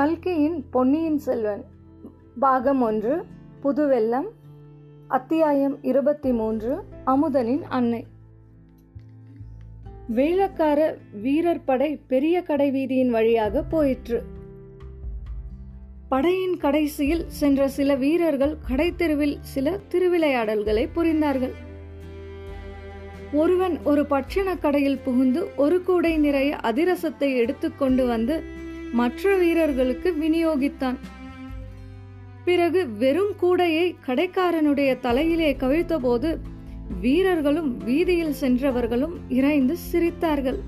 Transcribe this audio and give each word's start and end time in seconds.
கல்கியின் 0.00 0.64
பொன்னியின் 0.70 1.18
செல்வன் 1.18 1.64
பாகம் 2.40 2.82
ஒன்று 2.82 3.24
புதுவெல்லம் 3.62 4.28
அத்தியாயம் 5.08 5.82
இருபத்தி 5.82 6.32
மூன்று 6.32 6.84
அமுதனின் 7.06 7.62
அன்னை. 7.62 8.06
வேளக்கார 10.14 10.94
வீரர் 11.22 11.64
படை 11.64 12.00
பெரிய 12.06 12.42
கடை 12.42 12.70
வீதியின் 12.70 13.08
வழியாக 13.08 13.62
போயிற்று. 13.62 14.22
படையின் 16.08 16.56
கடைசியில் 16.56 17.24
சென்ற 17.26 17.68
சில 17.68 17.94
வீரர்கள் 17.94 18.56
கடைத்தெருவில் 18.68 19.36
சில 19.40 19.80
திருவிளையாடல்களை 19.90 20.88
புரிந்தார்கள். 20.94 21.52
ஒருவன் 23.32 23.78
ஒரு 23.84 24.06
பட்சண 24.06 24.56
கடையில் 24.56 25.00
புகுந்து 25.04 25.48
ஒரு 25.56 25.82
கூடை 25.82 26.16
நிறைய 26.16 26.56
அதிரசத்தை 26.56 27.36
எடுத்துக்கொண்டு 27.36 28.06
வந்து 28.06 28.58
மற்ற 28.92 29.36
வீரர்களுக்கு 29.36 30.14
விநியோகித்தான். 30.20 30.96
பிறகு 32.44 32.88
வெறும் 32.88 33.32
கூடையை 33.42 33.94
கடைக்காரனுடைய 34.06 34.98
தலையிலே 34.98 35.56
கவிழ்த்தபோது 35.60 36.38
வீரர்களும் 37.00 37.76
வீதியில் 37.76 38.32
சென்றவர்களும் 38.32 39.14
இறைந்து 39.28 39.76
சிரித்தார்கள். 39.92 40.58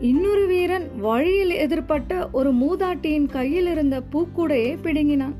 இன்னொரு 0.00 0.46
வீரன் 0.46 0.90
வழியில் 0.98 1.50
எதிர்பட்ட 1.50 2.30
ஒரு 2.30 2.54
மூதாட்டியின் 2.54 3.26
கையில் 3.26 3.66
இருந்த 3.66 4.02
பூக்கூடையை 4.12 4.78
பிடுங்கினான். 4.82 5.34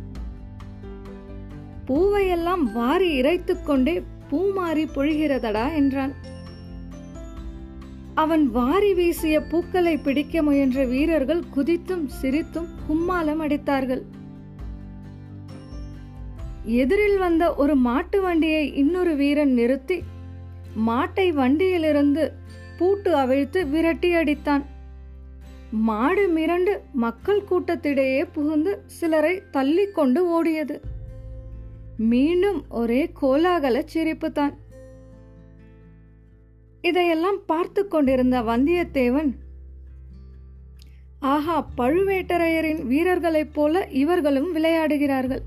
பூவையெல்லாம் 1.87 2.73
வாரி 2.73 3.21
இறைத்துக்கொண்டே 3.21 4.03
பூமாறி 4.31 4.87
பொழிகிறதடா 4.95 5.75
என்றான். 5.75 6.31
அவன் 8.15 8.50
வாரி 8.50 8.95
வீசிய 8.95 9.37
பூக்களை 9.41 9.92
பிடிக்க 9.97 10.42
முயன்ற 10.42 10.84
வீரர்கள் 10.84 11.42
குதித்தும் 11.55 12.05
சிரித்தும் 12.23 12.69
கும்மாலம் 12.87 13.41
அடித்தார்கள். 13.41 14.03
எதிரில் 16.64 17.19
வந்த 17.19 17.55
ஒரு 17.55 17.75
மாட்டு 17.77 18.20
வண்டியை 18.20 18.75
இன்னொரு 18.75 19.14
வீரன் 19.17 19.53
நிறுத்தி 19.53 19.98
மாட்டை 20.87 21.28
வண்டியிலிருந்து 21.33 22.33
பூட்டு 22.78 23.17
அவிழ்த்து 23.17 23.67
விரட்டி 23.67 24.15
அடித்தான். 24.15 24.65
மாடு 25.70 26.25
மிரண்டு 26.37 26.72
மக்கள் 26.92 27.42
கூட்டத்திடையே 27.50 28.22
புகுந்து 28.33 28.83
சிலரை 28.87 29.42
தள்ளி 29.50 29.87
கொண்டு 29.91 30.22
ஓடியது. 30.37 30.77
மீண்டும் 31.97 32.65
ஒரே 32.69 33.12
கோலாகல 33.20 33.83
சிரிப்பு 33.84 34.33
தான் 34.33 34.55
இதையெல்லாம் 36.83 37.38
பார்த்து 37.47 37.88
கொண்டிருந்த 37.88 38.42
வந்தியத்தேவன் 38.42 39.30
ஆஹா 41.20 41.69
பழுவேட்டரையரின் 41.78 42.83
வீரர்களைப் 42.86 43.55
போல 43.55 43.88
இவர்களும் 43.88 44.56
விளையாடுகிறார்கள். 44.56 45.42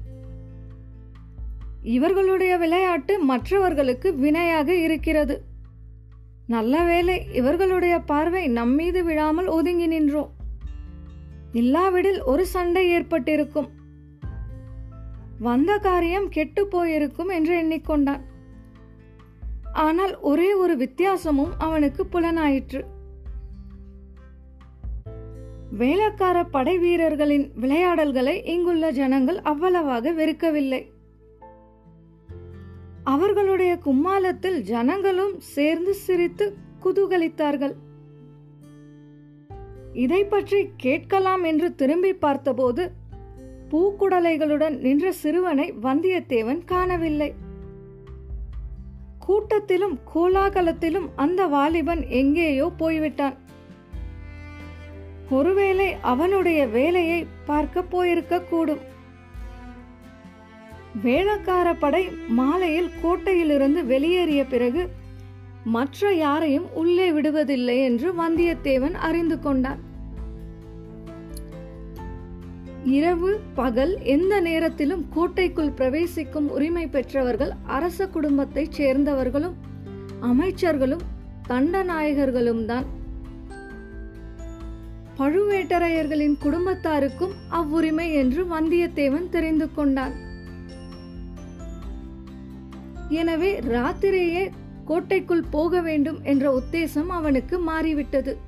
இவர்களுடைய 1.83 2.57
விளையாட்டு 2.57 3.19
மற்றவர்களுக்கு 3.19 4.15
வினையாக 4.15 4.75
இருக்கிறது. 4.75 5.35
நல்ல 6.47 6.83
வேளை 6.83 7.25
இவர்களுடைய 7.33 7.99
பார்வை 7.99 8.47
நம்மீது 8.47 9.03
விழாமல் 9.03 9.45
ஒதுங்கி 9.47 9.87
நின்றோம். 9.87 10.31
இல்லாவிடில் 11.51 12.21
ஒரு 12.23 12.45
சண்டை 12.45 12.89
ஏற்பட்டிருக்கும். 12.89 13.69
வந்த 15.39 15.77
காரியம் 15.77 16.29
கெட்டு 16.29 16.67
போயிருக்கும் 16.67 17.29
என்று 17.29 17.53
எண்ணிக்கொண்டான். 17.63 18.21
ஆனால் 19.75 20.19
ஒரே 20.19 20.53
ஒரு 20.53 20.77
வித்தியாசமும் 20.77 21.53
அவனுக்கு 21.57 22.05
புலனாயிற்று. 22.05 22.81
வேளக்கார 25.79 26.43
படை 26.51 26.77
வீரர்களின் 26.77 27.51
விளையாடல்களை 27.55 28.45
இங்குள்ள 28.45 28.91
ஜனங்கள் 28.91 29.39
அவ்வளவாக 29.41 30.11
வெறுக்கவில்லை. 30.11 30.91
அவர்களுடைய 33.03 33.79
கும்மாலத்தில் 33.85 34.59
ஜனங்களும் 34.59 35.39
சேர்ந்து 35.39 35.93
சிரித்து 35.93 36.57
குதூகலித்தார்கள். 36.83 37.75
இதை 39.93 40.23
பற்றி 40.25 40.69
கேட்கலாம் 40.77 41.43
என்று 41.43 41.75
திரும்பி 41.75 42.13
பார்த்தபோது 42.13 42.91
பூக்குடலைகளுடன் 43.69 44.77
நின்ற 44.77 45.11
சிறுவனை 45.11 45.73
வந்தியத்தேவன் 45.81 46.63
காணவில்லை. 46.65 47.44
கூட்டத்திலும் 49.27 49.95
கோலாகலத்திலும் 50.15 51.07
அந்த 51.15 51.45
வாலிபன் 51.45 52.07
எங்கேயோ 52.07 52.71
போய்விட்டான். 52.77 53.37
ஒருவேளை 55.29 55.95
அவனுடைய 56.01 56.67
வேலையை 56.67 57.27
பார்க்க 57.45 57.81
போயிருக்க 57.83 58.41
கூடும். 58.41 58.83
வேளக்கார 61.03 61.73
படை 61.79 62.09
மாலையில் 62.27 62.91
கோட்டையிலிருந்து 63.03 63.85
வெளியேறிய 63.85 64.45
பிறகு 64.45 64.89
மற்ற 65.63 66.13
யாரையும் 66.13 66.67
உள்ளே 66.73 67.11
விடுவதில்லை 67.11 67.77
என்று 67.83 68.13
வந்தியத்தேவன் 68.13 68.93
அறிந்து 68.93 69.39
கொண்டான். 69.39 69.84
இரவு 72.85 73.39
பகல் 73.55 74.01
எந்த 74.01 74.41
நேரத்திலும் 74.41 75.05
கோட்டைக்குள் 75.13 75.69
பிரவேசிக்கும் 75.69 76.49
உரிமை 76.49 76.87
பெற்றவர்கள் 76.87 77.51
அரச 77.63 78.07
குடும்பத்தைச் 78.07 78.71
சேர்ந்தவர்களும் 78.71 79.53
அமைச்சர்களும் 80.21 81.01
தண்டநாயகர்களும் 81.47 82.65
தான். 82.65 82.85
பழுவேட்டரையர்களின் 85.17 86.37
குடும்பத்தாருக்கும் 86.43 87.31
அவ்வுரிமை 87.47 88.13
என்று 88.13 88.45
வந்தியத்தேவன் 88.45 89.29
தெரிந்து 89.29 89.73
கொண்டான். 89.73 90.15
எனவே 93.09 93.59
ராத்திரியே 93.59 94.49
கோட்டைக்குள் 94.85 95.43
போக 95.51 95.81
வேண்டும் 95.81 96.19
என்ற 96.23 96.61
உத்தேசம் 96.61 97.07
அவனுக்கு 97.07 97.59
மாறிவிட்டது. 97.59 98.44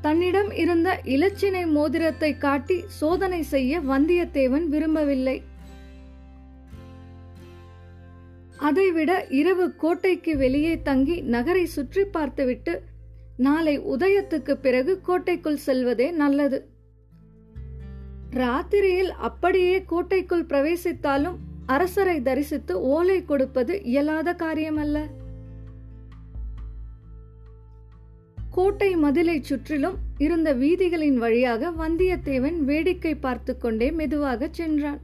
தன்னிடம் 0.00 0.50
இருந்த 0.52 1.00
இலச்சினை 1.04 1.62
மோதிரத்தை 1.66 2.36
காட்டி 2.36 2.84
சோதனை 2.86 3.42
செய்ய 3.42 3.80
வந்தியத்தேவன் 3.80 4.66
விரும்பவில்லை. 4.68 5.42
அதைவிட 8.56 9.26
இரவு 9.28 9.66
கோட்டைக்கு 9.74 10.36
வெளியே 10.36 10.82
தங்கி 10.82 11.20
நகரை 11.20 11.66
சுற்றி 11.66 12.04
பார்த்துவிட்டு 12.04 12.82
நாளை 13.36 13.80
உதயத்துக்கு 13.80 14.54
பிறகு 14.54 15.00
கோட்டைக்குள் 15.00 15.62
செல்வதே 15.66 16.10
நல்லது. 16.10 16.58
ராத்திரியில் 18.30 19.12
அப்படியே 19.28 19.84
கோட்டைக்குள் 19.84 20.48
பிரவேசித்தாலும் 20.48 21.38
அரசரை 21.66 22.22
தரிசித்து 22.22 22.80
ஓலை 22.80 23.24
கொடுப்பது 23.24 23.82
இயலாத 23.82 24.34
காரியமல்ல. 24.34 24.98
கோட்டை 28.50 28.96
மதிலைச் 28.96 29.44
சுற்றிலும் 29.44 29.98
இருந்த 30.18 30.54
வீதிகளின் 30.54 31.14
வழியாக 31.14 31.70
வந்தியத்தேவன் 31.70 32.58
வேடிக்கை 32.58 33.14
பார்த்து 33.14 33.58
கொண்டே 33.58 33.90
மெதுவாக 33.90 34.48
சென்றான். 34.50 35.00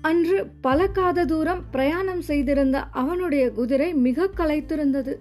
அன்று 0.00 0.46
பல 0.60 0.88
காத 0.88 1.24
தூரம் 1.24 1.64
பிரயாணம் 1.70 2.20
செய்திருந்த 2.20 2.82
அவனுடைய 2.82 3.50
குதிரை 3.50 3.94
மிக 3.94 4.30
களைத்திருந்தது. 4.36 5.14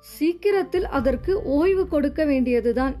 சீக்கிரத்தில் 0.00 0.86
அதற்கு 0.86 1.42
ஓய்வு 1.42 1.88
கொடுக்க 1.88 2.24
வேண்டியதுதான். 2.24 2.96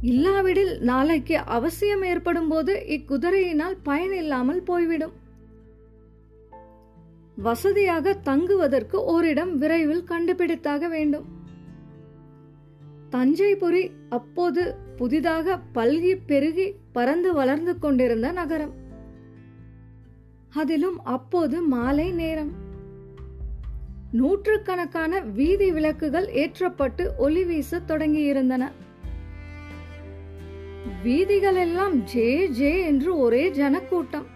இல்லாவிடில் 0.00 0.78
நாளைக்கு 0.80 1.38
அவசியம் 1.38 2.02
ஏற்படும் 2.02 2.48
போது 2.48 2.84
இக்குதிரையினால் 2.88 3.76
பயனில்லாமல் 3.82 4.62
போய்விடும். 4.62 5.22
வசதியாக 7.36 8.14
தங்குவதற்கு 8.14 9.04
ஓரிடம் 9.04 9.58
விரைவில் 9.58 10.04
கண்டுபிடித்தாக 10.08 10.88
வேண்டும். 10.88 11.24
தஞ்சைபுரி 13.10 13.90
அப்போது 14.08 14.74
புதிதாக 14.96 15.60
பல்கி 15.74 16.18
பெருகி 16.26 16.74
பறந்து 16.92 17.32
வளர்ந்து 17.32 17.78
கொண்டிருந்த 17.78 18.32
நகரம். 18.32 18.72
அதிலும் 20.54 21.04
அப்போது 21.04 21.62
மாலை 21.62 22.10
நேரம். 22.10 22.52
நூற்றுக்கணக்கான 24.12 25.20
வீதி 25.20 25.70
விளக்குகள் 25.70 26.26
ஏற்றப்பட்டு 26.26 27.10
ஒளி 27.18 27.44
வீச 27.44 27.80
தொடங்கியிருந்தன. 27.88 28.70
வீதிகள் 31.02 31.54
எல்லாம் 31.54 32.04
ஜே 32.04 32.48
ஜே 32.48 32.80
என்று 32.80 33.18
ஒரே 33.18 33.50
ஜனக்கூட்டம். 33.50 34.33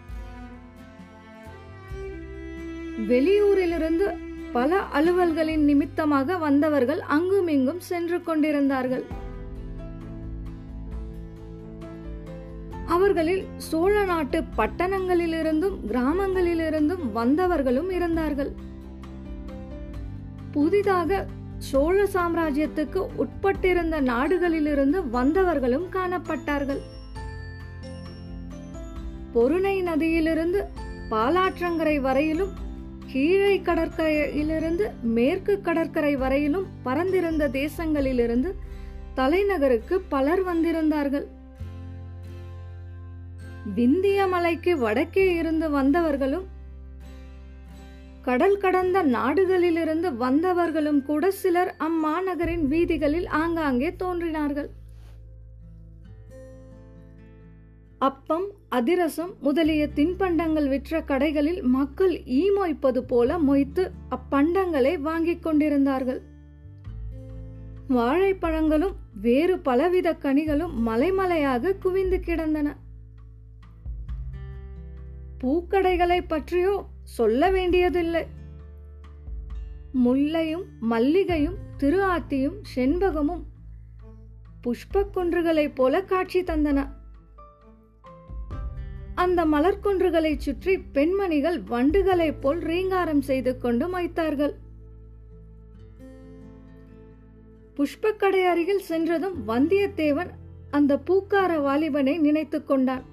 வெளியூரிலிருந்து 3.06 4.06
பல 4.52 4.80
அலுவல்களின் 4.94 5.64
நிமித்தமாக 5.64 6.36
வந்தவர்கள் 6.36 7.00
அங்கும் 7.00 7.48
இங்கும் 7.48 7.80
சென்று 7.80 8.22
கொண்டிருந்தார்கள். 8.22 9.04
அவர்களில் 12.86 13.44
சோழ 13.56 14.04
நாட்டு 14.04 14.42
பட்டணங்களிலிருந்தும் 14.56 15.76
கிராமங்களிலிருந்தும் 15.86 17.04
வந்தவர்களும் 17.14 17.90
இருந்தார்கள். 17.90 18.54
புதிதாக 20.52 21.26
சோழ 21.58 22.04
சாம்ராஜ்யத்துக்கு 22.04 23.06
உட்பட்டிருந்த 23.18 24.00
நாடுகளிலிருந்து 24.00 25.00
வந்தவர்களும் 25.12 25.86
காணப்பட்டார்கள். 25.92 26.80
பொருணை 29.32 29.82
நதியிலிருந்து 29.82 30.62
பாலாற்றங்கரை 31.10 32.00
வரையிலும் 32.00 32.66
கீழே 33.12 33.52
கடற்கரையிலிருந்து 33.66 34.86
மேற்கு 35.16 35.54
கடற்கரை 35.60 36.16
வரையிலும் 36.16 36.66
பறந்திருந்த 36.86 37.48
தேசங்களிலிருந்து 37.58 38.50
தலைநகருக்கு 39.14 39.94
பலர் 40.14 40.42
வந்திருந்தார்கள். 40.44 41.26
விந்திய 43.78 44.26
மலைக்கு 44.34 44.72
வடக்கே 44.78 45.26
இருந்து 45.36 45.66
வந்தவர்களும் 45.70 46.46
கடல் 48.28 48.58
கடந்த 48.58 48.98
நாடுகளிலிருந்து 49.16 50.08
வந்தவர்களும் 50.24 51.00
கூட 51.02 51.30
சிலர் 51.40 51.72
அம்மாநகரின் 51.88 52.64
வீதிகளில் 52.72 53.28
ஆங்காங்கே 53.42 53.90
தோன்றினார்கள். 54.02 54.68
அப்பம் 57.98 58.50
அதிரசம் 58.68 59.34
முதலிய 59.40 59.88
தின்பண்டங்கள் 59.94 60.68
விற்ற 60.68 61.00
கடைகளில் 61.00 61.62
மக்கள் 61.62 62.26
ஈ 62.26 62.50
மொய்ப்பது 62.50 62.98
போல 62.98 63.38
மொய்த்து 63.38 63.90
அப்பண்டங்களை 64.10 64.98
வாங்கிக் 64.98 65.42
கொண்டிருந்தார்கள். 65.42 66.22
வாழைப்பழங்களும் 67.88 68.92
வேறு 69.20 69.58
பலவித 69.58 70.12
கனிகளும் 70.12 70.86
மலைமலையாக 70.86 71.78
குவிந்து 71.78 72.20
கிடந்தன. 72.20 72.76
பூக்கடைகளை 75.44 76.24
பற்றியோ 76.26 76.86
சொல்ல 77.02 77.50
வேண்டியதில்லை. 77.50 78.26
முல்லையும் 80.04 80.64
மல்லிகையும் 80.90 81.56
திரு 81.76 82.02
ஆத்தியும் 82.02 82.60
செண்பகமும் 82.74 83.42
புஷ்பக் 84.66 85.10
குன்றுகளைப் 85.14 85.74
போல 85.74 86.04
காட்சி 86.04 86.42
தந்தன. 86.42 86.96
அந்த 89.24 89.44
மலர்குன்றுகளை 89.46 90.32
சுற்றி 90.36 90.74
பெண்மணிகள் 90.92 91.58
வண்டுகளைப் 91.70 92.40
போல் 92.40 92.58
ரீங்காரம் 92.58 93.22
செய்து 93.28 93.52
கொண்டு 93.58 93.86
மைத்தார்கள் 93.88 94.54
புஷ்பக்கடை 97.76 98.42
அருகில் 98.44 98.86
சென்றதும் 98.90 99.36
வந்தியத்தேவன் 99.48 100.30
அந்த 100.70 100.92
பூக்கார 101.06 101.50
வாலிபனை 101.60 102.14
நினைத்துக் 102.18 102.66
கொண்டான். 102.66 103.04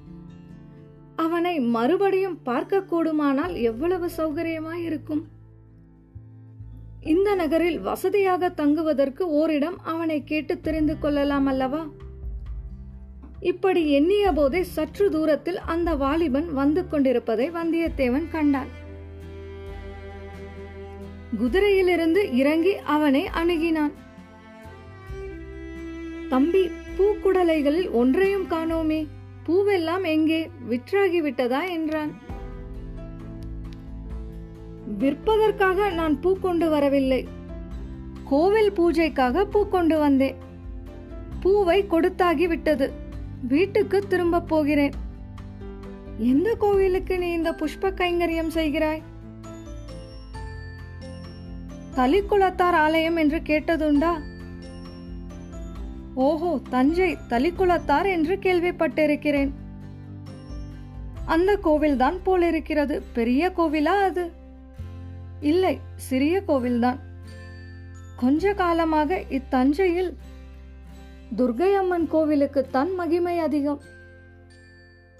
அவனை 1.16 1.60
மறுபடியும் 1.75 2.42
பார்க்க 2.42 2.81
கூடுமானால் 2.92 3.54
எவ்வளவு 3.62 4.07
சௌகரியமாய் 4.18 4.84
இருக்கும். 4.90 5.24
இந்த 7.04 7.36
நகரில் 7.36 7.80
வசதியாக 7.80 8.50
தங்குவதற்கு 8.50 9.24
ஓரிடம் 9.42 9.78
அவனை 9.84 10.24
கேட்டு 10.24 10.56
தெரிந்து 10.60 10.96
கொள்ளலாம் 11.00 11.46
அல்லவா? 11.46 11.81
இப்படி 13.50 13.92
எண்ணிய 13.92 14.31
போதே 14.31 14.63
சற்று 14.63 15.09
தூரத்தில் 15.09 15.59
அந்த 15.59 15.95
வாலிபன் 15.95 16.53
வந்து 16.53 16.88
கொண்டிருப்பதை 16.88 17.51
வந்தியத்தேவன் 17.51 18.27
கண்டான். 18.31 18.71
குதிரையிலிருந்து 21.39 22.33
இறங்கி 22.33 22.75
அவனை 22.77 23.30
அணுகினான். 23.33 23.94
தம்பி 26.30 26.69
பூக்குடலைகளில் 26.97 27.92
ஒன்றையும் 27.92 28.47
காணோமே. 28.50 29.07
பூவெல்லாம் 29.45 30.06
எங்கே? 30.06 30.50
விற்றாகி 30.69 31.21
விட்டதா 31.21 31.62
என்றான். 31.68 32.13
விற்பதற்காக 35.00 35.94
நான் 35.94 36.19
பூ 36.19 36.38
கொண்டு 36.42 36.69
வரவில்லை. 36.69 37.27
கோவில் 38.24 38.71
பூஜைக்காக 38.71 39.44
பூ 39.44 39.68
கொண்டு 39.69 39.97
வந்தேன். 40.00 40.36
பூவை 41.42 41.86
கொடுத்தாகி 41.89 42.47
விட்டது 42.47 43.03
வீட்டுக்கு 43.42 44.08
திரும்ப 44.08 44.42
போகிறேன். 44.42 44.94
எந்த 46.18 46.56
கோவிலுக்கு 46.56 47.18
நீ 47.18 47.32
இந்த 47.32 47.52
புஷ்ப 47.52 47.82
கைங்கரியம் 47.82 48.48
செய்கிறாய்? 48.48 49.02
தலிக்குளத்தார் 51.96 52.78
ஆலயம் 52.78 53.16
என்று 53.16 53.40
கேட்டதுண்டா? 53.40 54.22
ஓஹோ 56.14 56.62
தஞ்சை 56.70 57.18
தலிக்குளத்தார் 57.30 58.06
என்று 58.06 58.36
கேள்விப்பட்டிருக்கிறேன். 58.36 59.52
அந்த 61.26 61.60
கோவில்தான் 61.64 62.20
போலிருக்கிறது. 62.24 63.04
பெரிய 63.14 63.52
கோவிலா 63.58 64.02
அது? 64.02 64.31
இல்லை 65.42 65.80
சிறிய 65.96 66.44
கோவில்தான். 66.48 67.00
கொஞ்ச 68.16 68.54
காலமாக 68.54 69.24
இத்தஞ்சையில் 69.30 70.18
துர்கை 71.38 71.75
அம்மன் 71.75 72.07
கோவிலுக்குத்தான் 72.12 72.95
மகிமை 72.95 73.39
அதிகம். 73.39 73.81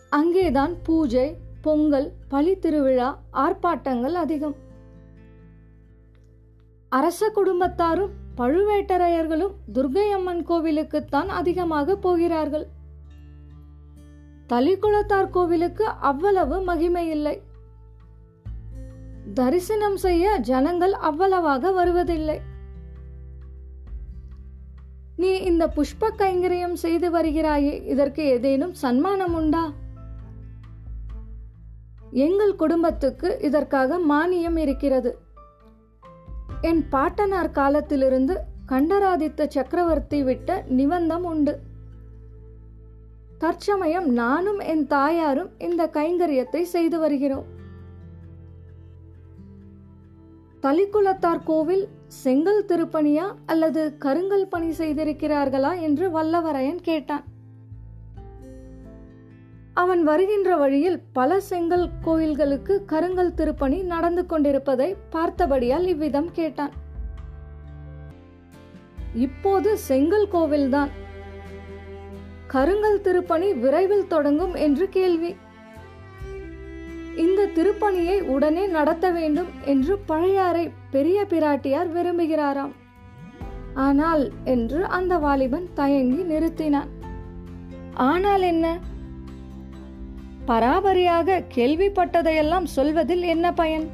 அங்கேதான் 0.10 0.76
பூஜை 0.84 1.36
பொங்கல் 1.62 2.12
பழி 2.28 2.60
திருவிழா 2.60 3.20
ஆர்ப்பாட்டங்கள் 3.34 4.14
அதிகம். 4.14 4.56
அரச 6.90 7.32
குடும்பத்தாரும் 7.36 8.14
பழுவேட்டரையர்களும் 8.38 9.54
துர்கை 9.74 10.12
அம்மன் 10.12 10.48
கோவிலுக்குத்தான் 10.48 11.28
அதிகமாக 11.28 11.96
போகிறார்கள். 11.96 12.68
தலிக்குளத்தார் 14.50 15.30
கோவிலுக்கு 15.30 15.86
அவ்வளவு 15.86 16.62
மகிமை 16.62 17.10
இல்லை. 17.10 17.42
தரிசனம் 19.34 19.98
செய்ய 19.98 20.38
ஜனங்கள் 20.38 20.94
அவ்வளவாக 20.94 21.72
வருவதில்லை. 21.72 22.42
நீ 25.18 25.32
இந்த 25.50 25.68
புஷ்ப 25.68 26.10
கைங்கரியம் 26.18 26.74
செய்து 26.74 27.10
வருகிறாயே 27.12 27.74
இதற்கு 27.88 28.24
ஏதேனும் 28.24 28.74
சன்மானம் 28.74 29.34
உண்டா 29.34 29.74
எங்கள் 32.12 32.56
குடும்பத்துக்கு 32.56 33.38
இதற்காக 33.42 33.98
மானியம் 34.10 34.58
இருக்கிறது. 34.58 35.12
என் 36.62 36.90
பாட்டனார் 36.90 37.52
காலத்திலிருந்து 37.52 38.36
கண்டராதித்த 38.66 39.48
சக்கரவர்த்தி 39.48 40.24
விட்ட 40.24 40.64
நிபந்தம் 40.68 41.24
உண்டு. 41.24 41.60
தற்சமயம் 43.38 44.08
நானும் 44.14 44.60
என் 44.60 44.88
தாயாரும் 44.88 45.52
இந்த 45.58 45.90
கைங்கரியத்தை 45.94 46.62
செய்து 46.62 47.00
வருகிறோம். 47.00 47.46
தலிக்குலத்தார் 50.62 51.44
கோவில் 51.44 51.88
செங்கல் 52.08 52.66
திருப்பணியா 52.66 53.36
அல்லது 53.46 53.98
கருங்கல் 53.98 54.48
பணி 54.48 54.70
செய்திருக்கிறார்களா 54.70 55.82
என்று 55.82 56.10
வல்லவரையன் 56.10 56.82
கேட்டான். 56.82 57.24
அவன் 59.74 60.04
வருகின்ற 60.04 60.56
வழியில் 60.56 61.02
பல 61.14 61.40
செங்கல் 61.40 61.90
கோயில்களுக்கு 62.02 62.84
கருங்கல் 62.86 63.34
திருப்பணி 63.34 63.82
நடந்து 63.82 64.26
கொண்டிருப்பதை 64.26 64.96
பார்த்தபடியால் 65.12 65.88
இவ்விதம் 65.88 66.30
கேட்டான். 66.32 66.72
இப்போது 69.14 69.78
செங்கல் 69.78 70.28
கோவில்தான். 70.28 70.90
கருங்கல் 72.48 73.02
திருப்பணி 73.02 73.54
விரைவில் 73.54 74.08
தொடங்கும் 74.08 74.54
என்று 74.54 74.90
கேள்வி. 74.90 75.36
இந்த 77.18 77.50
திருப்பணியை 77.56 78.22
உடனே 78.22 78.68
நடத்த 78.68 79.12
வேண்டும் 79.12 79.48
என்று 79.66 79.98
பழையாறை 79.98 80.72
பெரிய 80.92 81.26
பிராட்டியார் 81.30 81.92
விரும்புகிறாராம். 81.94 82.72
ஆனால் 83.74 84.32
என்று 84.44 84.86
அந்த 84.86 85.18
வாலிபன் 85.18 85.70
தயங்கி 85.74 86.36
நிறுத்தினான். 86.36 86.88
ஆனால் 87.94 88.42
என்ன? 88.42 88.78
பராபரியாக 90.48 91.44
கேள்விப்பட்டதையெல்லாம் 91.56 92.64
சொல்வதில் 92.64 93.22
என்ன 93.22 93.52
பயன்? 93.52 93.90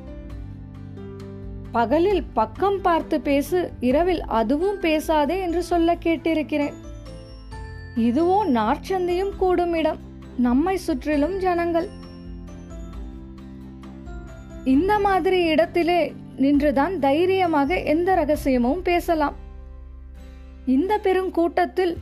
பகலில் 1.71 2.23
பக்கம் 2.33 2.81
பார்த்து 2.81 3.21
பேசு 3.21 3.71
இரவில் 3.79 4.23
அதுவும் 4.23 4.79
பேசாதே 4.79 5.41
என்று 5.41 5.63
சொல்ல 5.63 5.95
கேட்டிருக்கிறேன். 5.95 6.73
இதுவோ 7.95 8.37
நார்ச்சந்தியும் 8.53 9.31
கூடும் 9.37 9.73
இடம். 9.73 9.99
நம்மை 10.37 10.77
சுற்றிலும் 10.77 11.37
ஜனங்கள். 11.37 11.89
இந்த 14.63 15.00
மாதிரி 15.00 15.44
இடத்திலே 15.44 16.13
நின்றுதான் 16.38 17.00
தைரியமாக 17.00 17.80
எந்த 17.80 18.15
ரகசியமும் 18.15 18.82
பேசலாம். 18.82 19.36
இந்த 20.65 20.98
பெரும் 20.98 21.32
கூட்டத்தில் 21.32 21.98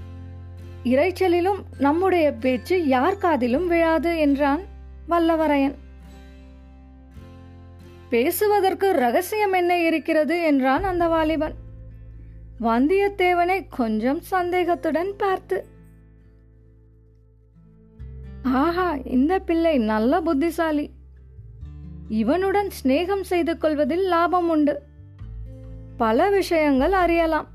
இறைச்சலிலும் 0.84 1.58
நம்முடைய 1.78 2.34
பேச்சு 2.34 2.88
யார் 2.88 3.18
காதிலும் 3.18 3.68
விழாது 3.68 4.18
என்றான் 4.18 4.62
வல்லவரையன். 5.10 5.76
பேசுவதற்கு 8.10 8.92
ரகசியம் 8.92 9.54
என்ன 9.54 9.78
இருக்கிறது 9.78 10.44
என்றான் 10.44 10.84
அந்த 10.84 11.08
வாலிபன். 11.08 11.54
வந்தியத்தேவனை 12.62 13.66
கொஞ்சம் 13.70 14.22
சந்தேகத்துடன் 14.22 15.14
பார்த்து 15.18 15.66
ஆஹா 18.44 18.98
இந்த 19.06 19.40
பிள்ளை 19.40 19.78
நல்ல 19.78 20.22
புத்திசாலி. 20.22 20.90
இவனுடன் 22.10 22.70
சிநேகம் 22.84 23.22
செய்து 23.22 23.58
கொள்வதில் 23.58 24.04
லாபம் 24.04 24.50
உண்டு. 24.50 24.82
பல 25.98 26.30
விஷயங்கள் 26.30 26.92
அறியலாம். 26.92 27.48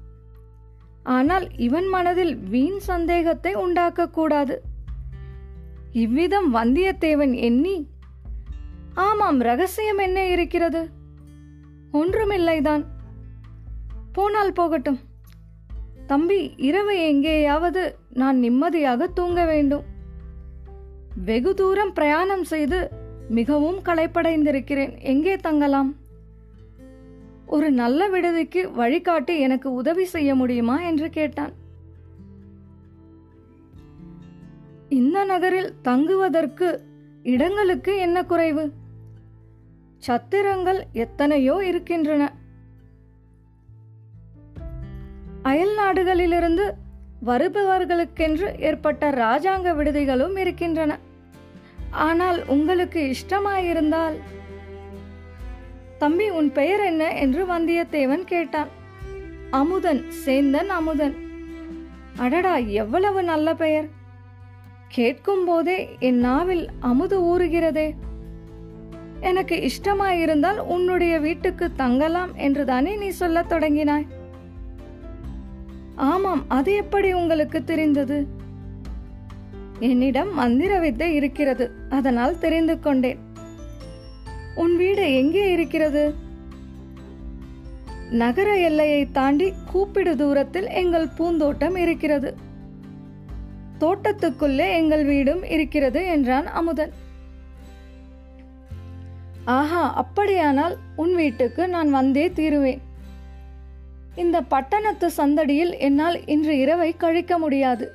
ஆனால் 1.03 1.57
இவன் 1.57 1.89
மனதில் 1.89 2.37
வீண் 2.37 2.79
சந்தேகத்தை 2.79 3.55
உண்டாக்கக்கூடாது. 3.55 4.57
இவ்விதம் 5.93 6.55
வந்தியத்தேவன் 6.55 7.35
எண்ணி 7.37 7.89
ஆமாம் 8.95 9.41
ரகசியம் 9.41 9.99
என்ன 9.99 10.27
இருக்கிறது? 10.27 10.89
ஒன்றுமில்லைதான். 11.93 12.85
போனால் 14.13 14.53
போகட்டும். 14.53 14.99
தம்பி 16.07 16.55
இரவு 16.57 17.07
எங்கேயாவது 17.07 17.99
நான் 18.11 18.39
நிம்மதியாக 18.39 19.07
தூங்க 19.07 19.45
வேண்டும். 19.45 19.85
வெகு 21.25 21.55
தூரம் 21.55 21.93
பிரயாணம் 21.93 22.45
செய்து 22.45 23.03
மிகவும் 23.29 23.83
களைப்படைந்திருக்கிறேன். 23.85 25.01
எங்கே 25.01 25.37
தங்கலாம்? 25.37 25.95
ஒரு 27.47 27.71
நல்ல 27.71 28.09
விடுதிக்கு 28.09 28.73
வழிகாட்டி 28.73 29.41
எனக்கு 29.41 29.73
உதவி 29.73 30.05
செய்ய 30.05 30.35
முடியுமா? 30.35 30.81
என்று 30.81 31.11
கேட்டான். 31.11 31.53
இந்த 34.89 35.25
நகரில் 35.25 35.73
தங்குவதற்கு 35.83 36.81
இடங்களுக்கு 37.23 37.99
என்ன 37.99 38.25
குறைவு? 38.25 38.73
சத்திரங்கள் 40.07 40.83
எத்தனையோ 40.93 41.63
இருக்கின்றன. 41.67 42.33
அயல் 45.43 45.77
நாடுகளிலிருந்து 45.77 46.73
வருபவர்களுக்கென்று 47.27 48.61
ஏற்பட்ட 48.61 49.11
ராஜாங்க 49.11 49.77
விடுதிகளும் 49.77 50.39
இருக்கின்றன. 50.39 50.99
ஆனால் 51.95 52.47
உங்களுக்கு 52.47 53.15
இஷ்டமாயிருந்தால். 53.15 54.19
தம்பி 55.99 56.31
உன் 56.31 56.53
பெயர் 56.53 56.81
என்ன? 56.81 57.15
என்று 57.15 57.47
வந்தியத்தேவன் 57.47 58.25
கேட்டான். 58.25 58.69
அமுதன் 59.51 60.05
சேந்தன் 60.25 60.67
அமுதன். 60.67 61.17
அடடா 62.17 62.57
எவ்வளவு 62.57 63.23
நல்ல 63.23 63.55
பெயர். 63.55 63.89
கேட்கும் 64.89 65.45
போதே 65.45 65.97
என் 65.99 66.19
நாவில் 66.19 66.69
அமுது 66.81 67.21
ஊறுகிறதே. 67.21 67.93
எனக்கு 69.21 69.69
இஷ்டமாயிருந்தால் 69.69 70.59
உன்னுடைய 70.59 71.19
வீட்டுக்கு 71.19 71.73
தங்கலாம் 71.73 72.35
என்று 72.35 72.65
தானே 72.65 72.97
நீ 72.97 73.09
சொல்லத் 73.09 73.53
தொடங்கினாய். 73.53 74.07
ஆமாம் 75.95 76.45
அது 76.49 76.73
எப்படி 76.73 77.13
உங்களுக்கு 77.13 77.65
தெரிந்தது? 77.65 78.27
என்னிடம் 79.91 80.31
மந்திர 80.35 80.73
வித்தை 80.79 81.09
இருக்கிறது. 81.15 81.67
அதனால் 81.89 82.39
தெரிந்து 82.39 82.75
கொண்டேன். 82.81 83.21
உன் 84.63 84.75
வீடு 84.77 85.05
எங்கே 85.15 85.45
இருக்கிறது? 85.53 86.05
நகர 88.23 88.49
எல்லையை 88.59 89.03
தாண்டி 89.11 89.47
கூப்பிடு 89.73 90.13
தூரத்தில் 90.17 90.69
எங்கள் 90.83 91.15
பூந்தோட்டம் 91.17 91.77
இருக்கிறது. 91.77 92.31
தோட்டத்துக்குள்ளே 93.81 94.67
எங்கள் 94.81 95.05
வீடும் 95.05 95.43
இருக்கிறது 95.55 96.01
என்றான் 96.07 96.49
அமுதன். 96.61 96.93
ஆஹா 99.59 99.83
அப்படியானால் 100.03 100.75
உன் 101.03 101.15
வீட்டுக்கு 101.15 101.63
நான் 101.69 101.91
வந்தே 101.91 102.27
தீருவேன். 102.39 102.83
இந்த 104.23 104.37
பட்டணத்து 104.53 105.09
சந்தடியில் 105.17 105.75
என்னால் 105.79 106.19
இன்று 106.35 106.55
இரவை 106.59 106.91
கழிக்க 106.97 107.39
முடியாது. 107.39 107.87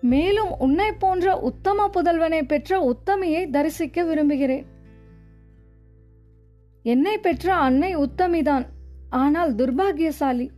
மேலும் 0.00 0.58
உன்னை 0.58 0.92
போன்ற 0.92 1.38
உத்தம 1.38 1.88
புதல்வனை 1.88 2.42
பெற்ற 2.42 2.92
உத்தமியை 2.92 3.50
தரிசிக்க 3.50 4.04
விரும்புகிறேன். 4.04 4.66
என்னை 6.82 7.18
பெற்ற 7.18 7.54
அன்னை 7.54 7.96
உத்தமிதான் 7.96 8.66
ஆனால் 9.08 9.54
துர்பாகியசாலி. 9.54 10.50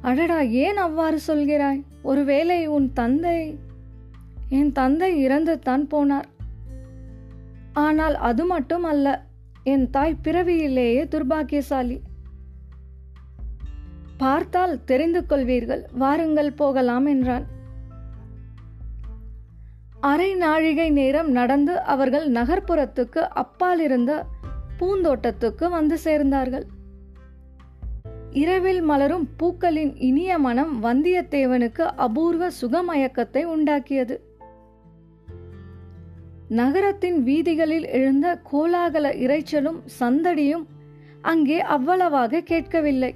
அடடா 0.00 0.40
ஏன் 0.40 0.76
அவ்வாறு 0.76 1.18
சொல்கிறாய்? 1.26 1.82
ஒருவேளை 2.02 2.66
உன் 2.66 2.92
தந்தை 2.92 3.58
என் 4.48 4.72
தந்தை 4.72 5.22
இறந்து 5.22 5.58
தான் 5.58 5.86
போனார். 5.94 6.28
ஆனால் 7.72 8.14
அது 8.14 8.44
மட்டும் 8.44 8.84
அல்ல 8.84 9.24
என் 9.62 9.90
தாய் 9.90 10.20
பிறவியிலேயே 10.22 11.04
துர்பாகியசாலி. 11.04 12.00
பார்த்தால் 14.16 14.84
தெரிந்து 14.84 15.26
கொள்வீர்கள் 15.26 15.82
வாருங்கள் 15.92 16.52
போகலாம் 16.52 17.06
என்றான். 17.06 17.46
அரை 20.06 20.34
நாழிகை 20.34 20.90
நேரம் 20.90 21.30
நடந்து 21.30 21.80
அவர்கள் 21.80 22.26
நகர்ப்புறத்துக்கு 22.30 23.20
அப்பால் 23.42 23.80
இருந்த 23.80 24.12
பூந்தோட்டத்துக்கு 24.78 25.68
வந்து 25.68 25.96
சேர்ந்தார்கள். 26.04 26.66
இரவில் 28.30 28.80
மலரும் 28.80 29.26
பூக்களின் 29.36 29.92
இனிய 29.98 30.38
மனம் 30.38 30.72
வந்தியத்தேவனுக்கு 30.82 31.84
அபூர்வ 31.96 32.50
சுகமயக்கத்தை 32.60 33.42
உண்டாக்கியது. 33.54 34.16
நகரத்தின் 36.48 37.22
வீதிகளில் 37.22 37.86
எழுந்த 37.90 38.38
கோலாகல 38.52 39.06
இரைச்சலும் 39.24 39.80
சந்தடியும் 40.00 40.66
அங்கே 41.22 41.60
அவ்வளவாக 41.60 42.40
கேட்கவில்லை. 42.40 43.14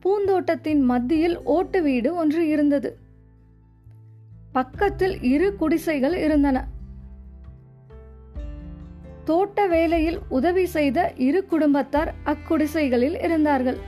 பூந்தோட்டத்தின் 0.00 0.80
மத்தியில் 0.80 1.38
ஓட்டு 1.42 1.82
வீடு 1.82 2.14
ஒன்று 2.14 2.48
இருந்தது. 2.48 2.90
பக்கத்தில் 4.52 5.22
இரு 5.22 5.56
குடிசைகள் 5.56 6.16
இருந்தன. 6.16 6.66
தோட்ட 9.24 9.66
வேலையில் 9.66 10.18
உதவி 10.28 10.66
செய்த 10.66 11.12
இரு 11.16 11.46
குடும்பத்தார் 11.46 12.14
அக்குடிசைகளில் 12.24 13.24
இருந்தார்கள். 13.24 13.78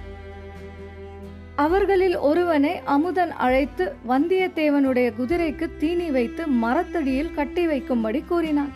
அவர்களில் 1.57 2.16
ஒருவனை 2.16 2.78
அமுதன் 2.85 3.31
அழைத்து 3.31 3.97
வந்தியத்தேவனுடைய 4.09 5.12
குதிரைக்கு 5.19 5.76
தீனி 5.76 6.11
வைத்து 6.11 6.47
மரத்தடியில் 6.47 7.35
கட்டி 7.35 7.66
வைக்கும்படி 7.66 8.26
கூறினான். 8.26 8.73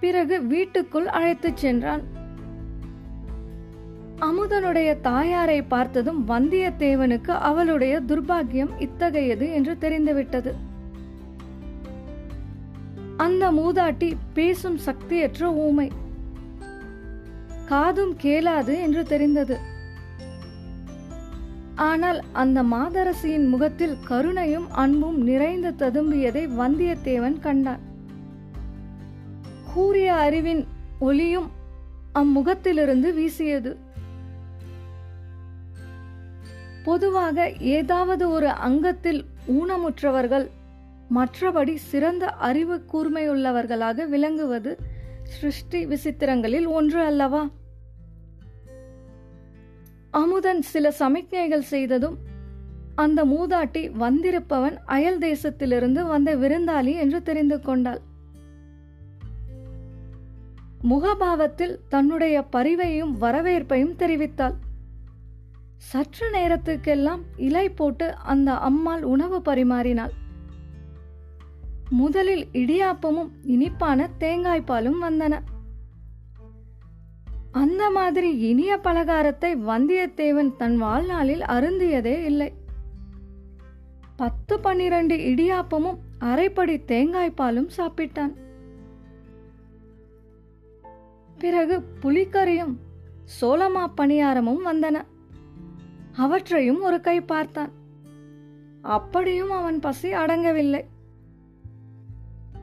பிறகு 0.00 0.46
வீட்டுக்குள் 0.46 1.06
அழைத்துச் 1.06 1.56
சென்றான். 1.56 2.17
அமுதனுடைய 4.20 5.00
தாயாரை 5.00 5.62
பார்த்ததும் 5.62 6.28
வந்தியத்தேவனுக்கு 6.28 7.30
அவளுடைய 7.30 8.00
துர்பாக்கியம் 8.08 8.70
இத்தகையது 8.78 9.52
என்று 9.52 9.78
தெரிந்துவிட்டது. 9.78 10.54
அந்த 13.16 13.50
மூதாட்டி 13.52 14.16
பேசும் 14.34 14.78
சக்தியற்ற 14.78 15.42
ஊமை. 15.42 15.90
காதும் 17.66 18.16
கேளாது 18.22 18.80
என்று 18.82 19.04
தெரிந்தது. 19.04 19.58
ஆனால் 21.74 22.22
அந்த 22.32 22.62
மாதரசியின் 22.62 23.48
முகத்தில் 23.48 23.96
கருணையும் 24.08 24.70
அன்பும் 24.70 25.22
நிறைந்து 25.22 25.74
ததும்பியதை 25.78 26.48
வந்தியத்தேவன் 26.58 27.40
கண்டான். 27.40 27.80
கூறிய 29.74 30.14
அறிவின் 30.14 30.66
ஒளியும் 30.98 31.50
அம்முகத்திலிருந்து 32.14 33.14
வீசியது. 33.14 33.86
பொதுவாக 36.88 37.52
ஏதாவது 37.76 38.24
ஒரு 38.30 38.48
அங்கத்தில் 38.48 39.20
ஊனமுற்றவர்கள் 39.48 40.46
மற்றபடி 41.14 41.74
சிறந்த 41.74 42.26
அறிவு 42.48 42.76
கூர்மையுள்ளவர்களாக 42.92 44.06
விளங்குவது 44.08 44.72
சிருஷ்டி 45.22 45.86
விசித்திரங்களில் 45.86 46.66
ஒன்று 46.66 47.00
அல்லவா? 47.00 47.42
அமுதன் 50.10 50.62
சில 50.62 50.92
சமிக்ஞைகள் 50.98 51.68
செய்ததும் 51.72 52.16
அந்த 52.94 53.24
மூதாட்டி 53.24 53.82
வந்திருப்பவன் 54.00 54.76
அயல் 54.86 55.18
தேசத்திலிருந்து 55.18 56.02
வந்த 56.06 56.36
விருந்தாளி 56.36 56.94
என்று 56.96 57.20
தெரிந்து 57.22 57.60
கொண்டாள். 57.60 58.00
முகபாவத்தில் 60.90 61.76
தன்னுடைய 61.88 62.38
பரிவையும் 62.52 63.14
வரவேற்பையும் 63.20 63.98
தெரிவித்தாள். 63.98 64.56
சற்று 65.78 66.30
நேரத்துக்கெல்லாம் 66.30 67.20
இலை 67.36 67.68
போட்டு 67.68 68.14
அந்த 68.14 68.54
அம்மாள் 68.54 69.02
உணவு 69.02 69.42
பரிமாறினாள். 69.44 70.10
முதலில் 71.90 72.48
இடியாப்பமும் 72.52 73.28
இனிப்பான 73.42 74.08
தேங்காய் 74.18 74.62
பாலும் 74.62 75.02
வந்தன. 75.02 75.40
அந்த 77.52 77.90
மாதிரி 77.90 78.38
இனிய 78.38 78.80
பலகாரத்தை 78.82 79.56
வந்தியத்தேவன் 79.68 80.56
தன் 80.56 80.76
வாழ்நாளில் 80.76 81.40
அருந்தியதே 81.40 82.24
இல்லை. 82.24 82.52
பத்து 84.16 84.60
பன்னிரண்டு 84.60 85.16
இடியாப்பமும் 85.16 85.98
அரைப்படி 86.18 86.84
தேங்காய் 86.84 87.30
பாலும் 87.30 87.68
சாப்பிட்டான். 87.76 88.34
பிறகு 91.38 91.82
புலிக்கறியும் 92.02 92.76
சோளமா 93.40 93.86
பணியாரமும் 93.96 94.66
வந்தன. 94.66 95.02
அவற்றையும் 96.18 96.82
ஒரு 96.82 97.00
கை 97.00 97.20
பார்த்தான். 97.20 97.72
அப்படியும் 98.82 99.50
அவன் 99.50 99.80
பசி 99.80 100.12
அடங்கவில்லை. 100.12 100.84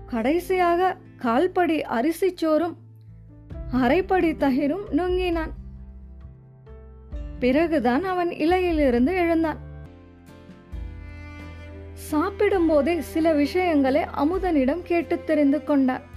கடைசியாக 0.05 0.97
கால்படி 1.17 1.81
அரிசிச்சோறும் 1.81 2.75
அரைப்படி 3.71 4.31
தகிரும் 4.31 4.89
நுங்கினான். 4.91 5.53
பிறகுதான் 7.39 8.03
அவன் 8.03 8.29
இலையிலிருந்து 8.29 9.13
எழுந்தான். 9.13 9.57
சாப்பிடும் 11.93 12.67
போதே 12.67 13.01
சில 13.01 13.33
விஷயங்களை 13.33 14.01
அமுதனிடம் 14.01 14.81
கேட்டு 14.81 15.24
தெரிந்து 15.24 15.63
கொண்டான். 15.63 16.13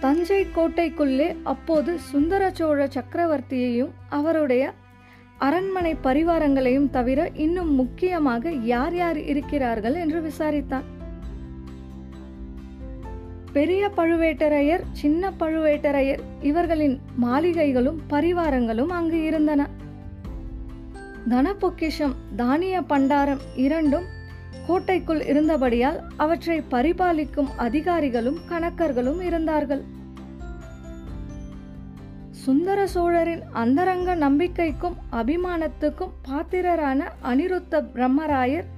தஞ்சை 0.00 0.46
கோட்டைக்குள்ளே 0.56 1.36
அப்போது 1.42 1.98
சுந்தர 1.98 2.50
சோழ 2.52 2.86
சக்கரவர்த்தியையும் 2.86 3.90
அவருடைய 4.08 4.72
அரண்மனை 5.38 5.96
பரிவாரங்களையும் 6.04 6.90
தவிர 6.90 7.30
இன்னும் 7.34 7.74
முக்கியமாக 7.74 8.50
யார் 8.50 8.96
யார் 8.96 9.18
இருக்கிறார்கள் 9.18 9.94
என்று 9.94 10.20
விசாரித்தான். 10.20 10.86
பெரிய 13.52 13.90
பழுவேட்டரையர் 13.96 14.80
சின்ன 14.92 15.32
பழுவேட்டரையர் 15.40 16.18
இவர்களின் 16.40 17.00
மாளிகைகளும் 17.22 17.98
பரிவாரங்களும் 18.10 18.88
அங்கு 18.88 19.22
இருந்தன. 19.22 19.68
தன 21.28 21.54
பொக்கிஷம் 21.54 22.14
தானிய 22.36 22.80
பண்டாரம் 22.80 23.40
இரண்டும் 23.56 24.04
கோட்டைக்குள் 24.70 25.22
இருந்தபடியால் 25.30 25.96
அவற்றை 26.16 26.56
பரிபாலிக்கும் 26.70 27.48
அதிகாரிகளும் 27.56 28.36
கணக்கர்களும் 28.50 29.20
இருந்தார்கள். 29.20 29.82
சுந்தர 32.44 32.80
சோழரின் 32.86 33.42
அந்தரங்க 33.62 34.10
நம்பிக்கைக்கும் 34.16 34.96
அபிமானத்துக்கும் 35.20 36.12
பாத்திரரான 36.28 37.08
அனிருத்த 37.30 37.80
பிரம்மராயர் 37.94 38.68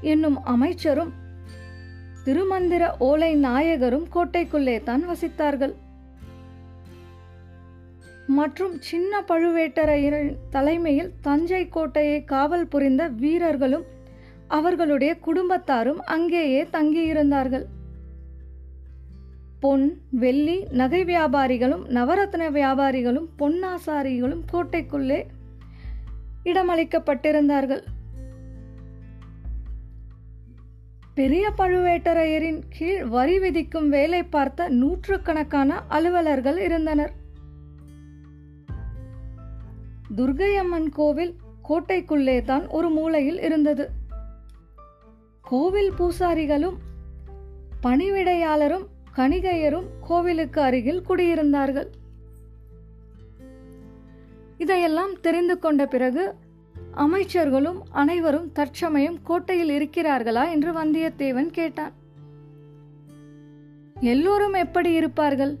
என்னும் 0.00 0.38
அமைச்சரும் 0.44 1.12
திருமந்திர 2.24 2.82
ஓலை 2.98 3.32
நாயகரும் 3.36 4.06
கோட்டைக்குள்ளே 4.14 4.76
தான் 4.82 5.04
வசித்தார்கள். 5.08 5.74
மற்றும் 8.26 8.74
சின்ன 8.90 9.22
பழுவேட்டரையரின் 9.28 10.36
தலைமையில் 10.50 11.12
தஞ்சை 11.20 11.68
கோட்டையை 11.68 12.24
காவல் 12.24 12.68
புரிந்த 12.68 13.08
வீரர்களும் 13.24 13.86
அவர்களுடைய 14.56 15.12
குடும்பத்தாரும் 15.26 16.00
அங்கேயே 16.14 16.62
தங்கியிருந்தார்கள். 16.72 17.66
பொன் 19.60 19.86
வெள்ளி 20.10 20.56
நகை 20.70 21.04
வியாபாரிகளும் 21.04 21.84
நவரத்ன 21.96 22.42
வியாபாரிகளும் 22.50 23.28
பொன்னாசாரிகளும் 23.38 24.42
கோட்டைக்குள்ளே 24.52 25.20
இடமளிக்கப்பட்டிருந்தார்கள். 26.44 27.82
பெரிய 31.14 31.52
பழுவேட்டரையரின் 31.58 32.60
கீழ் 32.68 33.04
வரி 33.04 33.38
விதிக்கும் 33.38 33.88
வேலை 33.88 34.22
பார்த்த 34.24 34.68
நூற்றுக்கணக்கான 34.68 35.80
அலுவலர்கள் 35.88 36.58
இருந்தனர். 36.58 37.12
துர்கையம்மன் 40.16 40.90
கோவில் 40.92 41.34
கோட்டைக்குள்ளே 41.68 42.38
தான் 42.44 42.66
ஒரு 42.68 42.90
மூலையில் 42.90 43.40
இருந்தது. 43.40 43.84
கோவில் 45.50 45.92
பூசாரிகளும் 45.98 46.76
பணிவிடையாளரும் 47.82 48.84
கணிகையரும் 49.16 49.86
கோவிலுக்கு 50.00 50.60
அருகில் 50.60 51.02
குடியிருந்தார்கள். 51.08 51.86
இதையெல்லாம் 54.58 55.20
தெரிந்து 55.20 55.58
கொண்ட 55.58 55.86
பிறகு 55.86 56.34
அமைச்சர்களும் 56.96 57.80
அனைவரும் 57.90 58.52
தற்சமயம் 58.52 59.22
கோட்டையில் 59.22 59.70
இருக்கிறார்களா 59.70 60.50
என்று 60.50 60.72
வந்தியத்தேவன் 60.72 61.50
கேட்டான். 61.50 61.92
எல்லோரும் 64.00 64.52
எப்படி 64.52 64.92
இருப்பார்கள்? 64.92 65.58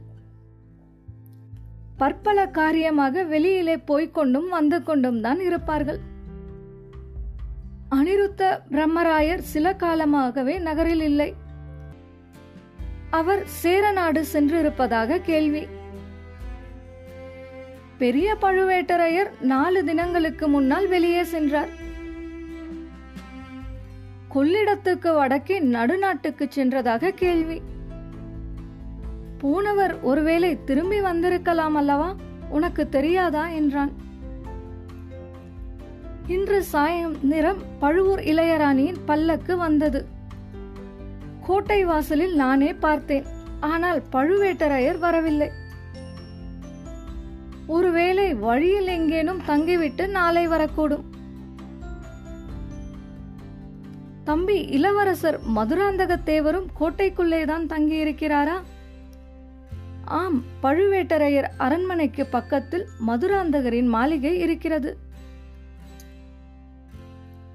பற்பல 1.96 2.46
காரியமாக 2.46 3.22
வெளியிலே 3.22 3.76
போய்க் 3.76 4.14
கொண்டும் 4.14 4.48
வந்து 4.48 4.82
கொண்டும் 4.82 5.20
தான் 5.20 5.40
இருப்பார்கள். 5.40 6.00
அனிருத்த 7.94 8.60
பிரம்மராயர் 8.70 9.38
சில 9.38 9.74
காலமாகவே 9.74 10.58
நகரில் 10.58 11.00
இல்லை. 11.00 11.34
அவர் 13.10 13.46
சேரநாடு 13.46 14.24
சென்றிருப்பதாக 14.32 15.20
கேள்வி. 15.20 15.66
பெரிய 17.98 18.36
பழுவேட்டரையர் 18.42 19.40
நாலு 19.40 19.84
தினங்களுக்கு 19.84 20.48
முன்னால் 20.48 20.88
வெளியே 20.88 21.24
சென்றார். 21.24 21.68
கொள்ளிடத்துக்கு 24.34 25.14
வடக்கே 25.14 25.60
நடுநாட்டுக்கு 25.60 26.48
சென்றதாக 26.54 27.08
கேள்வி. 27.08 27.60
போனவர் 29.38 30.00
ஒருவேளை 30.00 30.64
திரும்பி 30.64 31.00
வந்திருக்கலாம் 31.00 31.74
அல்லவா? 31.74 32.14
உனக்கு 32.48 32.88
தெரியாதா? 32.88 33.48
என்றான். 33.48 33.99
இன்று 36.26 36.62
சாயம் 36.62 37.16
நிறம் 37.22 37.62
பழுவூர் 37.78 38.20
இளையராணியின் 38.20 38.96
பல்லக்கு 39.06 39.56
வந்தது. 39.56 40.06
கோட்டை 41.46 41.84
வாசலில் 41.84 42.34
நானே 42.34 42.74
பார்த்தேன். 42.74 43.24
ஆனால் 43.60 44.02
பழுவேட்டரையர் 44.12 44.98
வரவில்லை. 44.98 45.50
ஒருவேளை 47.66 48.34
வழியில் 48.34 48.86
எங்கேனும் 48.86 49.40
தங்கிவிட்டு 49.46 50.08
நாளை 50.08 50.48
வரக்கூடும். 50.48 51.02
தம்பி 54.24 54.60
இளவரசர் 54.60 55.40
மதுராந்தகத்தேவரும் 55.56 56.66
கோட்டைக்குள்ளேதான் 56.80 57.66
தங்கியிருக்கிறாரா? 57.66 58.60
ஆம் 60.04 60.42
பழுவேட்டரையர் 60.62 61.48
அரண்மனைக்கு 61.56 62.26
பக்கத்தில் 62.26 62.86
மதுராந்தகரின் 63.06 63.86
மாளிகை 63.86 64.38
இருக்கிறது. 64.38 64.98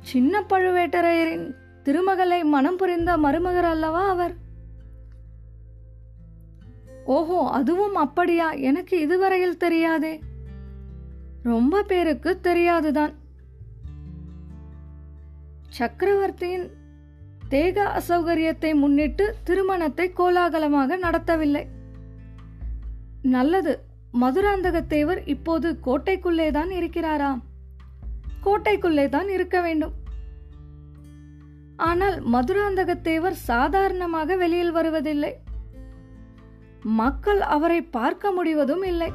சின்ன 0.09 0.41
பழுவேட்டரையரின் 0.49 1.45
திருமகளை 1.83 2.43
மனம் 2.43 2.77
புரிந்த 2.77 3.17
மருமகர் 3.17 3.65
அல்லவா 3.65 4.03
அவர்? 4.09 4.33
ஓஹோ 7.05 7.39
அதுவும் 7.49 7.95
அப்படியா? 7.95 8.51
எனக்கு 8.51 8.95
இதுவரையில் 8.99 9.57
தெரியாதே. 9.57 10.13
ரொம்ப 11.43 11.81
பேருக்கு 11.83 12.39
தெரியாதுதான். 12.41 13.13
சக்கரவர்த்தியின் 15.67 16.67
தேக 17.49 17.85
அசௌகரியத்தை 17.99 18.75
முன்னிட்டு 18.75 19.35
திருமணத்தை 19.43 20.07
கோலாகலமாக 20.13 20.97
நடத்தவில்லை. 20.97 21.65
நல்லது 23.21 23.73
மதுராந்தகத்தேவர் 24.21 25.21
இப்போது 25.25 25.79
கோட்டைக்குள்ளே 25.85 26.51
தான் 26.51 26.69
இருக்கிறாரா 26.69 27.31
கோட்டைக்குள்ளே 28.45 29.09
தான் 29.09 29.29
இருக்க 29.29 29.61
வேண்டும். 29.61 29.93
ஆனால் 31.89 32.17
மதுராந்தகத்தேவர் 32.33 33.37
சாதாரணமாக 33.49 34.35
வெளியில் 34.35 34.71
வருவதில்லை. 34.71 35.33
மக்கள் 36.99 37.41
அவரை 37.55 37.81
பார்க்க 37.97 38.31
முடிவதும் 38.31 38.83
இல்லை. 38.83 39.11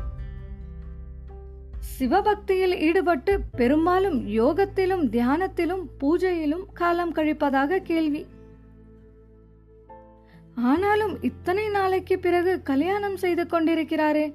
சிவபக்தியில் 1.96 2.74
ஈடுபட்டு 2.86 3.32
பெரும்பாலும் 3.56 4.18
யோகத்திலும் 4.40 5.04
தியானத்திலும் 5.14 5.82
பூஜையிலும் 6.00 6.66
காலம் 6.72 7.14
கழிப்பதாக 7.14 7.80
கேள்வி. 7.90 8.22
ஆனாலும் 10.70 11.14
இத்தனை 11.22 11.66
நாளைக்கு 11.68 12.18
பிறகு 12.18 12.52
கல்யாணம் 12.62 13.16
செய்து 13.16 13.44
கொண்டிருக்கிறாரே? 13.46 14.26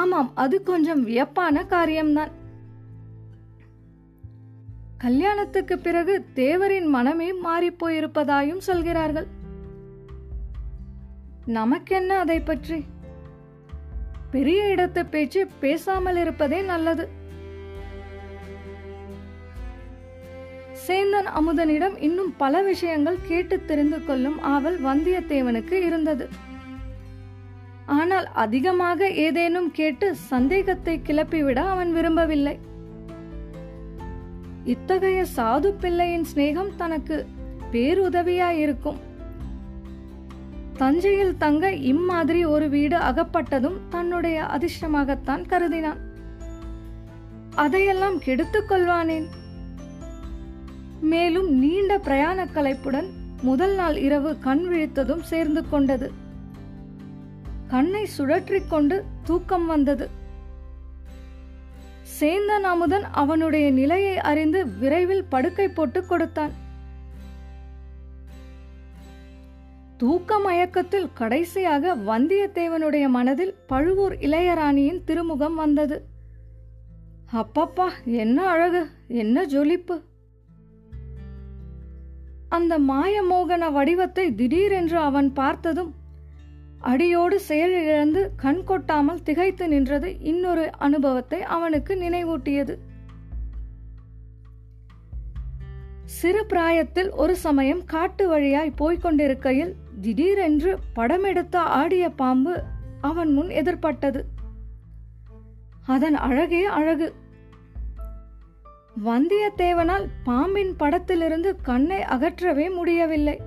ஆமாம் 0.00 0.30
அது 0.34 0.56
கொஞ்சம் 0.62 1.04
வியப்பான 1.06 1.66
காரியம்தான். 1.66 2.32
கல்யாணத்துக்கு 5.04 5.78
பிறகு 5.78 6.24
தேவரின் 6.34 6.86
மனமே 6.86 7.32
மாறிப் 7.32 7.78
போயிருப்பதாயும் 7.80 8.58
சொல்கிறார்கள். 8.58 9.26
நமக்கென்ன 11.46 12.18
அதை 12.18 12.40
பற்றி? 12.40 12.84
பெரிய 14.30 14.74
இடத்து 14.76 15.02
பேச்சு 15.10 15.46
பேசாமல் 15.60 16.16
இருப்பதே 16.16 16.60
நல்லது. 16.60 17.08
சேந்தன் 20.86 21.30
அமுதனிடம் 21.40 21.96
இன்னும் 21.98 22.34
பல 22.36 22.62
விஷயங்கள் 22.62 23.24
கேட்டு 23.26 23.64
தெரிந்து 23.64 24.04
கொள்ளும் 24.04 24.42
ஆவல் 24.42 24.84
வந்தியத்தேவனுக்கு 24.84 25.72
இருந்தது. 25.72 26.28
ஆனால் 27.86 28.26
அதிகமாக 28.26 29.08
ஏதேனும் 29.08 29.70
கேட்டு 29.70 30.14
சந்தேகத்தை 30.14 31.00
கிளப்பிவிட 31.06 31.60
அவன் 31.66 31.92
விரும்பவில்லை. 31.92 32.72
இத்தகைய 34.64 35.24
சாது 35.36 35.66
பிள்ளையின் 35.66 36.26
சிநேகம் 36.34 36.76
தனக்கு 36.76 37.26
பேருதவியாயிருக்கும். 37.72 38.96
தஞ்சையில் 40.76 41.36
தங்க 41.36 41.72
இம்மாதிரி 41.72 42.44
ஒரு 42.44 42.68
வீடு 42.68 42.96
அகப்பட்டதும் 42.98 43.76
தன்னுடைய 43.88 44.42
அதிர்ஷ்டமாகத்தான் 44.42 45.44
கருதினான். 45.48 45.96
அதையெல்லாம் 47.54 48.18
கெடுத்துக் 48.18 48.70
கொள்வானேன்? 48.70 49.26
மேலும் 51.00 51.58
நீண்ட 51.58 51.98
பிரயாண 51.98 52.44
கலைப்புடன் 52.44 53.06
முதல் 53.42 53.74
நாள் 53.74 53.96
இரவு 53.96 54.38
கண் 54.38 54.66
விழித்ததும் 54.70 55.22
சேர்ந்து 55.22 55.68
கொண்டது. 55.68 56.12
கண்ணை 57.68 58.08
சுழற்றிக்கொண்டு 58.18 59.02
தூக்கம் 59.24 59.66
வந்தது. 59.66 60.08
சேந்தன் 62.20 62.66
அமுதன் 62.72 63.06
அவனுடைய 63.12 63.70
நிலையை 63.70 64.18
அறிந்து 64.18 64.68
விரைவில் 64.68 65.24
படுக்கை 65.28 65.68
போட்டு 65.68 66.06
கொடுத்தான். 66.06 66.52
தூக்க 69.96 70.38
மயக்கத்தில் 70.38 71.12
கடைசியாக 71.14 71.94
வந்தியத்தேவனுடைய 71.94 73.08
மனதில் 73.08 73.54
பழுவூர் 73.66 74.16
இளையராணியின் 74.18 75.04
திருமுகம் 75.04 75.54
வந்தது. 75.54 75.96
அப்பப்பா 77.32 77.86
என்ன 78.04 78.46
அழகு 78.46 78.82
என்ன 79.08 79.44
ஜொலிப்பு! 79.44 79.96
அந்த 82.48 82.78
மாயமோகன 82.78 83.72
வடிவத்தை 83.72 84.34
திடீரென்று 84.34 84.98
அவன் 84.98 85.32
பார்த்ததும் 85.32 85.92
அடியோடு 86.84 87.40
செயலிழந்து 87.40 88.32
கண் 88.36 88.64
கொட்டாமல் 88.64 89.22
திகைத்து 89.22 89.68
நின்றது 89.68 90.20
இன்னொரு 90.20 90.70
அனுபவத்தை 90.78 91.42
அவனுக்கு 91.42 91.94
நினைவூட்டியது. 91.94 92.76
சிறு 96.04 96.46
பிராயத்தில் 96.46 97.10
ஒரு 97.10 97.36
சமயம் 97.36 97.84
காட்டு 97.84 98.28
வழியாய் 98.28 98.70
போய்க் 98.70 99.02
கொண்டிருக்கையில் 99.02 99.74
திடீரென்று 100.00 100.78
படமெடுத்த 100.96 101.56
ஆடிய 101.56 102.10
பாம்பு 102.10 102.62
அவன் 103.00 103.32
முன் 103.32 103.48
எதிர்பட்டது. 103.48 104.22
அதன் 105.86 106.14
அழகே 106.14 106.64
அழகு. 106.64 107.14
வந்தியத்தேவனால் 109.04 110.08
பாம்பின் 110.24 110.76
படத்திலிருந்து 110.76 111.56
கண்ணை 111.62 112.00
அகற்றவே 112.00 112.74
முடியவில்லை. 112.74 113.40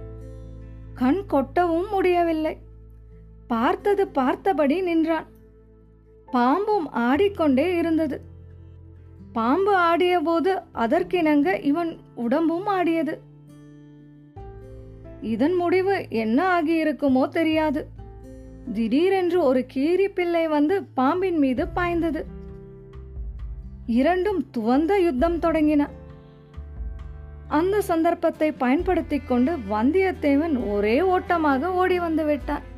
கண் 0.93 1.21
கொட்டவும் 1.29 1.89
முடியவில்லை. 1.89 2.65
பார்த்தது 3.47 4.07
பார்த்தபடி 4.07 4.81
நின்றான். 4.81 5.25
பாம்பும் 6.31 6.91
ஆடிக்கொண்டே 6.91 7.77
இருந்தது. 7.77 8.21
பாம்பு 9.33 9.75
ஆடிய 9.75 10.19
போது 10.19 10.61
அதற்கிணங்க 10.75 11.63
இவன் 11.63 11.99
உடம்பும் 12.15 12.65
ஆடியது. 12.65 13.21
இதன் 15.21 15.53
முடிவு 15.53 16.05
என்ன 16.09 16.61
ஆகியிருக்குமோ 16.61 17.27
தெரியாது. 17.27 17.87
திடீரென்று 18.73 19.43
ஒரு 19.43 19.65
கீரி 19.67 20.09
பிள்ளை 20.09 20.47
வந்து 20.47 20.83
பாம்பின் 20.83 21.37
மீது 21.37 21.67
பாய்ந்தது. 21.67 22.25
இரண்டும் 23.85 24.45
துவந்த 24.57 25.03
யுத்தம் 25.03 25.39
தொடங்கின. 25.39 25.87
அந்த 27.47 27.81
சந்தர்ப்பத்தை 27.81 28.51
பயன்படுத்திக் 28.51 29.27
கொண்டு 29.27 29.57
வந்தியத்தேவன் 29.71 30.69
ஒரே 30.69 31.01
ஓட்டமாக 31.01 31.73
ஓடி 31.73 31.99
வந்து 31.99 32.25
விட்டான். 32.25 32.75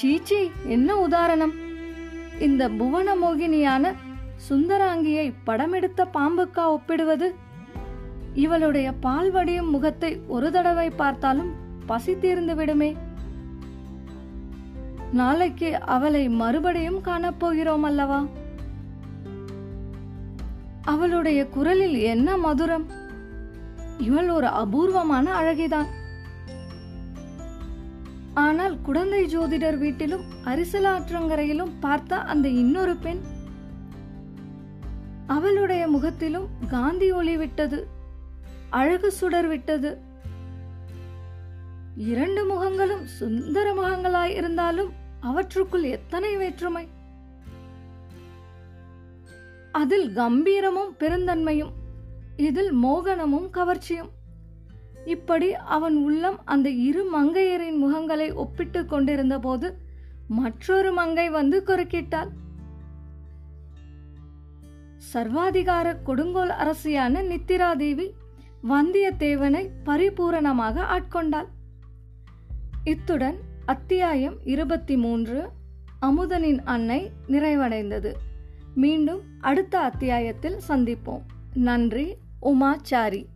சீச்சி 0.00 0.50
என்ன 0.64 0.96
உதாரணம்? 0.96 1.52
இந்த 2.40 2.68
புவன 2.68 3.14
மோகினியான 3.14 3.92
சுந்தராங்கியை 4.48 5.32
படமெடுத்த 5.46 6.04
பாம்புக்கா 6.14 6.66
ஒப்பிடுவது? 6.66 7.34
இவளுடைய 8.34 8.92
பால் 8.92 9.30
வடியும் 9.30 9.70
முகத்தை 9.70 10.20
ஒரு 10.26 10.52
தடவை 10.52 10.90
பார்த்தாலும் 10.90 11.52
பசி 11.86 12.18
தீர்ந்து 12.18 12.54
விடுமே. 12.54 12.96
நாளைக்கு 15.12 15.80
அவளை 15.80 16.28
மறுபடியும் 16.28 17.02
காணப்போகிறோம் 17.04 17.80
அல்லவா? 17.80 18.24
அவளுடைய 20.84 21.46
குரலில் 21.46 21.94
என்ன 21.94 22.36
மதுரம்? 22.36 22.86
இவள் 23.98 24.28
ஒரு 24.28 24.46
அபூர்வமான 24.46 25.40
அழகிதான். 25.40 25.86
ஆனால் 28.34 28.80
குழந்தை 28.80 29.38
ஜோதிடர் 29.38 29.78
வீட்டிலும் 29.78 30.24
அரிசலாற்றங்கரையிலும் 30.44 31.72
பார்த்த 31.80 32.16
அந்த 32.16 32.48
இன்னொரு 32.48 32.96
பெண். 32.96 33.20
அவளுடைய 35.26 35.88
முகத்திலும் 35.88 36.48
காந்தி 36.68 37.12
ஒளி 37.12 37.36
விட்டது 37.36 37.86
அழகு 38.70 39.12
சுடர் 39.12 39.46
விட்டது. 39.46 39.98
இரண்டு 41.96 42.44
முகங்களும் 42.46 43.04
சுந்தர 43.04 43.74
முகங்களாய் 43.74 44.34
இருந்தாலும் 44.34 44.92
அவற்றுக்குள் 45.20 45.82
எத்தனை 45.82 46.36
வேற்றுமை? 46.36 46.88
அதில் 49.72 50.08
கம்பீரமும் 50.16 50.94
பெருந்தன்மையும் 50.98 51.70
இதில் 52.36 52.72
மோகனமும் 52.84 53.50
கவர்ச்சியும். 53.50 54.10
இப்படி 55.04 55.54
அவன் 55.54 55.96
உள்ளம் 55.96 56.40
அந்த 56.44 56.68
இரு 56.68 57.10
மங்கையரின் 57.16 57.78
முகங்களை 57.84 58.34
ஒப்பிட்டு 58.34 58.86
கொண்டிருந்த 58.86 59.38
போது 59.38 59.76
மற்றொரு 60.28 60.92
மங்கை 60.92 61.30
வந்து 61.30 61.62
குறுக்கிட்டாள். 61.66 62.28
சர்வாதிகார 65.12 66.02
கொடுங்கோல் 66.02 66.48
அரசியான 66.48 67.22
நித்திராதேவி 67.22 68.10
வந்தியத்தேவனை 68.68 69.68
பரிபூரணமாக 69.84 70.80
ஆட்கொண்டாள். 70.80 71.46
இத்துடன் 72.84 73.38
அத்தியாயம் 73.66 74.34
இருபத்தி 74.44 74.96
மூன்று 74.96 75.48
அமுதனின் 76.02 76.60
அன்னை 76.64 77.10
நிறைவடைந்தது. 77.28 78.12
மீண்டும் 78.74 79.20
அடுத்த 79.40 79.78
அத்தியாயத்தில் 79.78 80.60
சந்திப்போம். 80.68 81.22
நன்றி 81.54 82.16
உமாச்சாரி. 82.40 83.26